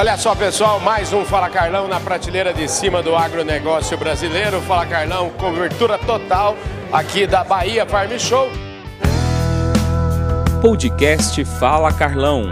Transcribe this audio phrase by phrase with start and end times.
[0.00, 4.58] Olha só, pessoal, mais um Fala Carlão na prateleira de cima do agronegócio brasileiro.
[4.62, 6.56] Fala Carlão, cobertura total
[6.90, 8.50] aqui da Bahia Farm Show.
[10.62, 12.44] Podcast Fala Carlão.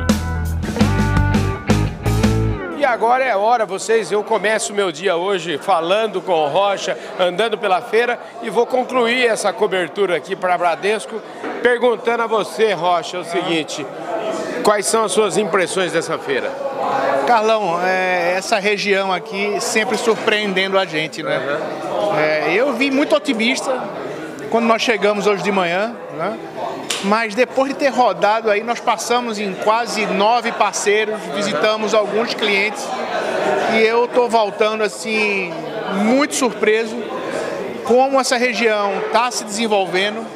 [2.77, 7.57] E agora é hora, vocês, eu começo meu dia hoje falando com o Rocha, andando
[7.57, 11.19] pela feira e vou concluir essa cobertura aqui para Bradesco,
[11.63, 13.87] perguntando a você, Rocha, o seguinte:
[14.63, 16.68] quais são as suas impressões dessa feira?
[17.29, 21.39] Carlão, é, essa região aqui sempre surpreendendo a gente, né?
[22.17, 23.71] É, eu vim muito otimista
[24.51, 26.39] quando nós chegamos hoje de manhã, né?
[27.05, 32.83] Mas depois de ter rodado aí, nós passamos em quase nove parceiros, visitamos alguns clientes
[33.75, 35.53] e eu estou voltando assim
[35.97, 36.97] muito surpreso
[37.85, 40.27] como essa região está se desenvolvendo,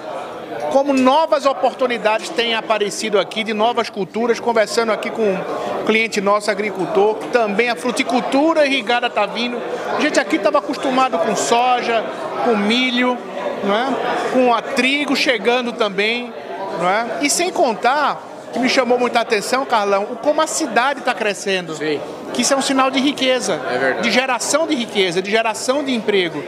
[0.71, 5.39] como novas oportunidades têm aparecido aqui de novas culturas, conversando aqui com
[5.83, 9.61] cliente nosso, agricultor, também a fruticultura irrigada está vindo.
[9.97, 12.05] A gente aqui estava acostumado com soja,
[12.45, 13.17] com milho,
[13.65, 13.89] não é?
[14.33, 16.33] com a trigo chegando também.
[16.81, 17.07] Não é?
[17.21, 18.21] E sem contar,
[18.53, 21.75] que me chamou muita atenção, Carlão, como a cidade está crescendo.
[21.75, 22.01] Sim.
[22.33, 25.93] Que isso é um sinal de riqueza, É de geração de riqueza, de geração de
[25.95, 26.43] emprego.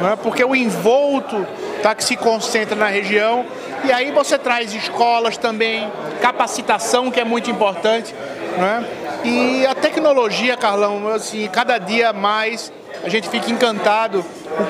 [0.00, 0.16] não é?
[0.16, 1.46] Porque o envolto
[1.80, 3.46] tá, que se concentra na região.
[3.84, 5.88] E aí você traz escolas também,
[6.20, 8.14] capacitação que é muito importante.
[8.58, 8.84] Não é?
[9.24, 12.72] E a tecnologia, Carlão, assim, cada dia mais
[13.04, 14.24] a gente fica encantado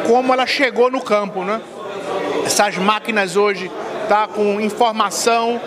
[0.06, 1.44] com como ela chegou no campo.
[1.44, 1.60] Né?
[2.48, 3.70] essas máquinas hoje
[4.08, 5.60] tá com informação,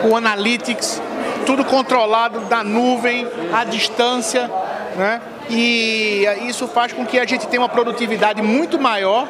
[0.00, 1.00] com analytics,
[1.44, 4.50] tudo controlado da nuvem, à distância,
[4.96, 5.20] né?
[5.50, 9.28] E isso faz com que a gente tenha uma produtividade muito maior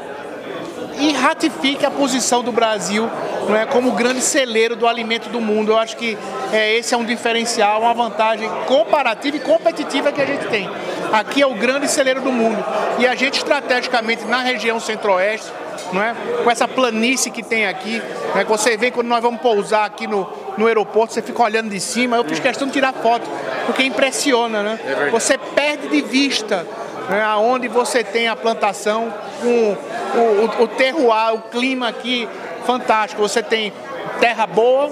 [0.99, 3.11] e ratifique a posição do Brasil
[3.49, 5.73] não é, como grande celeiro do alimento do mundo.
[5.73, 6.17] Eu acho que
[6.53, 10.69] é, esse é um diferencial, uma vantagem comparativa e competitiva que a gente tem.
[11.13, 12.65] Aqui é o grande celeiro do mundo.
[12.99, 15.51] E a gente, estrategicamente, na região centro-oeste,
[15.93, 16.15] não é?
[16.43, 20.29] com essa planície que tem aqui, que você vê quando nós vamos pousar aqui no,
[20.57, 22.17] no aeroporto, você fica olhando de cima.
[22.17, 23.29] Eu fiz questão de tirar foto,
[23.67, 24.79] porque impressiona, né?
[25.11, 26.67] Você perde de vista
[27.09, 32.29] né, aonde você tem a plantação com o, o, o terroir, o clima aqui
[32.63, 33.21] fantástico.
[33.23, 33.73] Você tem
[34.21, 34.91] terra boa,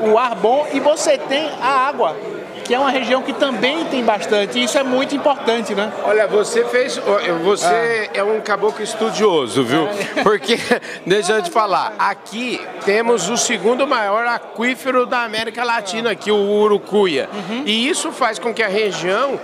[0.00, 2.16] o ar bom e você tem a água,
[2.62, 4.58] que é uma região que também tem bastante.
[4.58, 5.92] E isso é muito importante, né?
[6.04, 7.00] Olha, você fez.
[7.42, 9.88] Você é um caboclo estudioso, viu?
[10.22, 10.58] Porque,
[11.06, 16.36] deixa eu te falar, aqui temos o segundo maior aquífero da América Latina, aqui, o
[16.36, 17.28] Urucuia.
[17.64, 19.38] E isso faz com que a região.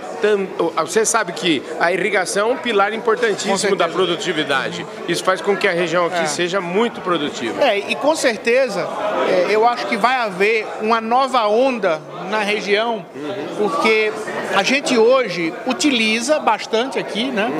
[0.77, 4.85] Você sabe que a irrigação é um pilar importantíssimo da produtividade.
[5.07, 6.25] Isso faz com que a região aqui É.
[6.25, 7.63] seja muito produtiva.
[7.63, 8.87] É, e com certeza
[9.27, 13.05] é, eu acho que vai haver uma nova onda na região,
[13.57, 14.11] porque
[14.55, 17.51] a gente hoje utiliza bastante aqui, né?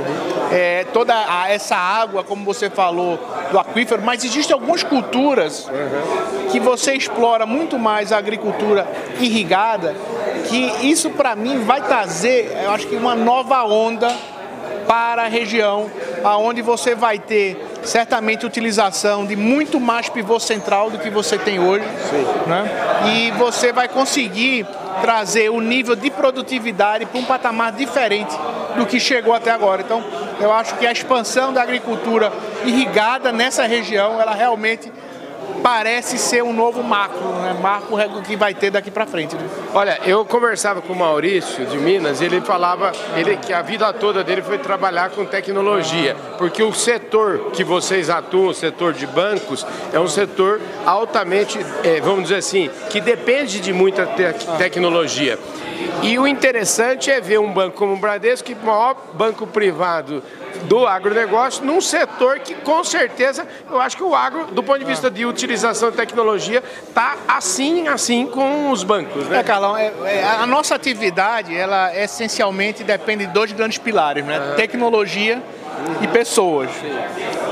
[0.52, 3.19] É, toda a- essa água, como você falou,
[3.52, 5.69] do aquífero, mas existem algumas culturas
[6.52, 8.88] que você explora muito mais a agricultura
[9.19, 9.96] irrigada,
[10.47, 14.09] que isso para mim vai trazer, eu acho que uma nova onda
[14.88, 15.90] para a região,
[16.24, 21.59] aonde você vai ter certamente utilização de muito mais pivô central do que você tem
[21.59, 21.85] hoje,
[22.47, 22.69] né?
[23.13, 24.66] E você vai conseguir
[25.01, 28.35] trazer o nível de produtividade para um patamar diferente
[28.75, 29.81] do que chegou até agora.
[29.81, 30.03] Então,
[30.39, 32.31] eu acho que a expansão da agricultura
[32.66, 34.91] irrigada nessa região, ela realmente
[35.69, 37.56] parece ser um novo marco, né?
[37.62, 39.35] Marco que vai ter daqui para frente.
[39.35, 39.47] né?
[39.72, 44.24] Olha, eu conversava com o Maurício de Minas, ele falava ele, que a vida toda
[44.24, 49.63] dele foi trabalhar com tecnologia, porque o setor que vocês atuam, o setor de bancos,
[49.94, 55.38] é um setor altamente, eh, vamos dizer assim, que depende de muita te- tecnologia.
[56.01, 59.46] E o interessante é ver um banco como o Bradesco, que é o maior banco
[59.46, 60.24] privado
[60.63, 64.85] do agronegócio, num setor que com certeza, eu acho que o agro, do ponto de
[64.85, 69.39] vista de utilização de tecnologia, está assim, assim com os bancos, né?
[69.39, 74.53] É, Carlão, é- é, a nossa atividade, ela essencialmente depende de dois grandes pilares, né?
[74.56, 75.41] Tecnologia
[76.01, 76.69] e pessoas.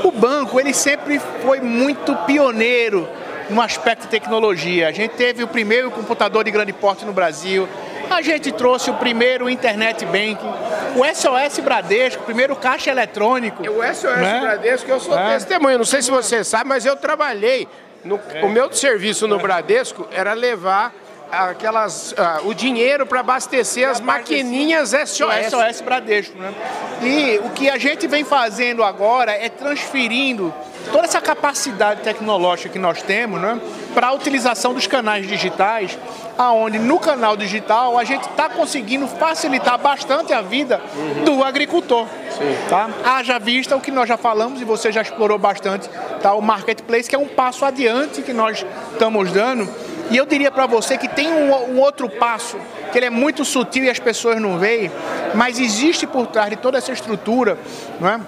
[0.04, 3.08] O banco, ele sempre foi muito pioneiro
[3.50, 4.88] no aspecto de tecnologia.
[4.88, 7.66] A gente teve o primeiro computador de grande porte no Brasil,
[8.10, 10.52] a gente trouxe o primeiro internet banking,
[11.00, 13.62] o SOS Bradesco, primeiro caixa eletrônico.
[13.62, 14.40] O SOS né?
[14.40, 15.34] Bradesco, eu sou É.
[15.34, 17.68] testemunha, não sei se você sabe, mas eu trabalhei.
[18.04, 20.94] no- O meu serviço no Bradesco era levar
[21.30, 25.50] aquelas, uh, o dinheiro para abastecer as maquininhas SOS.
[25.50, 26.54] SOS Bradesco, né?
[27.02, 30.52] E o que a gente vem fazendo agora é transferindo
[30.92, 33.60] toda essa capacidade tecnológica que nós temos né,
[33.94, 35.98] para a utilização dos canais digitais,
[36.36, 40.80] aonde no canal digital a gente está conseguindo facilitar bastante a vida
[41.24, 42.06] do agricultor.
[42.30, 42.56] Sim.
[42.68, 42.88] Tá?
[43.04, 45.88] Haja vista o que nós já falamos e você já explorou bastante,
[46.22, 46.34] tá?
[46.34, 49.68] o marketplace, que é um passo adiante que nós estamos dando.
[50.10, 52.58] E eu diria para você que tem um, um outro passo,
[52.90, 54.90] que ele é muito sutil e as pessoas não veem,
[55.34, 57.58] mas existe por trás de toda essa estrutura,
[58.00, 58.20] não é?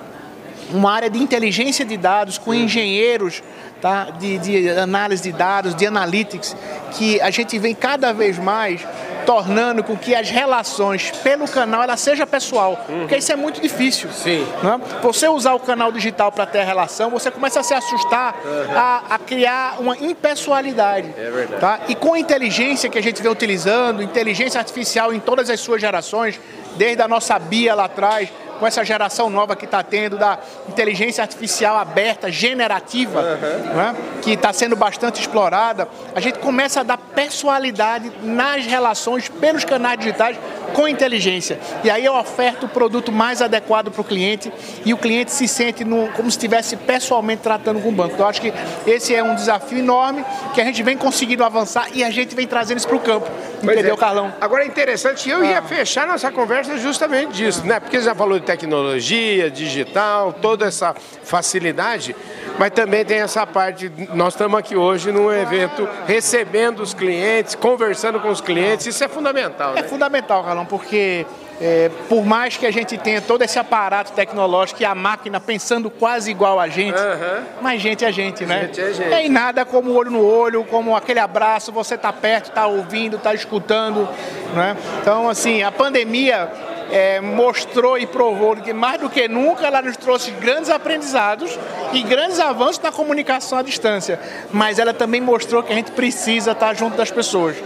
[0.73, 3.43] uma área de inteligência de dados com engenheiros
[3.81, 6.57] tá, de, de análise de dados, de analytics,
[6.93, 8.87] que a gente vem cada vez mais
[9.25, 13.01] tornando com que as relações pelo canal ela seja pessoal, uhum.
[13.01, 14.11] porque isso é muito difícil.
[14.11, 14.47] Sim.
[14.63, 14.81] Né?
[15.03, 18.79] Você usar o canal digital para ter a relação, você começa a se assustar, uhum.
[18.79, 21.13] a, a, criar uma impessoalidade.
[21.17, 21.61] É verdade.
[21.61, 21.81] Tá?
[21.89, 25.81] E com a inteligência que a gente vem utilizando, inteligência artificial em todas as suas
[25.81, 26.41] gerações,
[26.77, 28.29] desde a nossa Bia lá atrás,
[28.61, 33.75] com essa geração nova que está tendo da inteligência artificial aberta, generativa, uhum.
[33.75, 39.65] né, que está sendo bastante explorada, a gente começa a dar personalidade nas relações pelos
[39.65, 40.37] canais digitais
[40.75, 41.59] com inteligência.
[41.85, 44.53] E aí eu oferto o produto mais adequado para o cliente
[44.85, 48.15] e o cliente se sente no, como se estivesse pessoalmente tratando com o banco.
[48.15, 48.53] Então, acho que
[48.87, 50.25] esse é um desafio enorme
[50.55, 53.31] que a gente vem conseguindo avançar e a gente vem trazendo isso para o campo.
[53.63, 53.99] Pois entendeu, é.
[53.99, 54.33] Carlão?
[54.41, 55.47] Agora é interessante, eu ah.
[55.47, 57.79] ia fechar nossa conversa justamente disso, né?
[57.79, 62.17] Porque você já falou de tecnologia, digital, toda essa facilidade,
[62.61, 68.21] mas também tem essa parte, nós estamos aqui hoje num evento recebendo os clientes, conversando
[68.21, 69.73] com os clientes, isso é fundamental.
[69.79, 69.89] É né?
[69.89, 71.25] fundamental, Carlão, porque
[71.59, 75.89] é, por mais que a gente tenha todo esse aparato tecnológico e a máquina pensando
[75.89, 77.45] quase igual a gente, uhum.
[77.63, 78.65] mas gente é gente, né?
[78.67, 79.11] Gente é gente.
[79.15, 83.17] É, e nada como olho no olho, como aquele abraço, você tá perto, tá ouvindo,
[83.17, 84.07] tá escutando,
[84.55, 84.77] né?
[85.01, 86.53] Então, assim, a pandemia
[86.91, 91.59] é, mostrou e provou que mais do que nunca ela nos trouxe grandes aprendizados
[91.93, 94.19] e grandes avanços na comunicação à distância.
[94.51, 97.57] Mas ela também mostrou que a gente precisa estar junto das pessoas.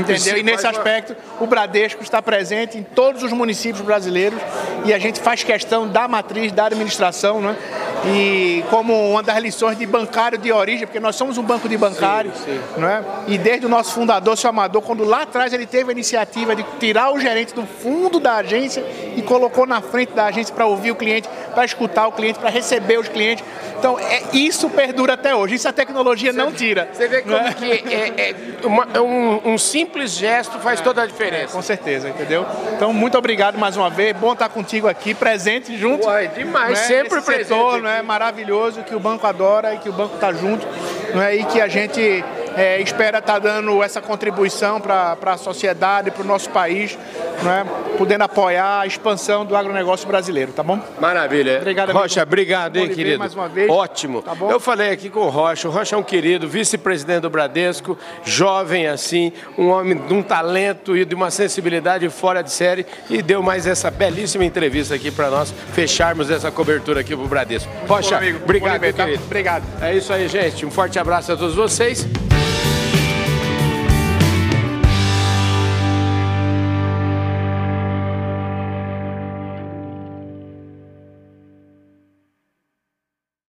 [0.00, 0.38] entendeu?
[0.38, 4.40] E nesse aspecto, o Bradesco está presente em todos os municípios brasileiros
[4.84, 7.56] e a gente faz questão da matriz, da administração, né?
[8.06, 11.76] E como uma das lições de bancário de origem, porque nós somos um banco de
[11.76, 12.80] bancário, sim, sim.
[12.80, 13.04] Né?
[13.26, 16.64] E desde o nosso fundador, seu Amador, quando lá atrás ele teve a iniciativa de
[16.78, 18.84] tirar o gerente do fundo da agência
[19.16, 22.50] e colocou na frente da agência para ouvir o cliente, para escutar o cliente, para
[22.50, 23.44] receber os clientes.
[23.78, 25.54] Então, é, isso perdura até hoje.
[25.54, 26.88] Isso a tecnologia você, não tira.
[26.92, 27.54] Você vê como né?
[27.54, 31.52] que é, é uma, é um, um, simples gesto faz toda a diferença.
[31.52, 32.44] com certeza, entendeu?
[32.74, 34.16] Então, muito obrigado mais uma vez.
[34.16, 36.06] Bom estar contigo aqui, presente junto.
[36.06, 36.86] Uai, demais, né?
[36.86, 37.48] sempre presente.
[37.48, 40.66] Setor, não é maravilhoso que o banco adora e que o banco está junto,
[41.14, 41.34] não é?
[41.36, 42.22] E que a gente
[42.58, 46.98] é, espera estar tá dando essa contribuição para a sociedade, para o nosso país,
[47.42, 47.64] né,
[47.96, 50.80] podendo apoiar a expansão do agronegócio brasileiro, tá bom?
[51.00, 51.58] Maravilha.
[51.58, 53.20] Obrigado, Rocha, obrigado, hein, querido.
[53.20, 53.70] Mais uma vez.
[53.70, 54.22] Ótimo.
[54.22, 54.36] Tá?
[54.50, 58.88] Eu falei aqui com o Rocha, o Rocha é um querido, vice-presidente do Bradesco, jovem
[58.88, 63.40] assim, um homem de um talento e de uma sensibilidade fora de série e deu
[63.40, 67.70] mais essa belíssima entrevista aqui para nós fecharmos essa cobertura aqui para o Bradesco.
[67.86, 69.22] Rocha, bom, obrigado, bom, querido.
[69.24, 69.64] Obrigado.
[69.80, 70.66] É isso aí, gente.
[70.66, 72.04] Um forte abraço a todos vocês.